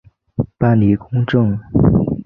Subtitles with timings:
[0.57, 1.59] 办理公证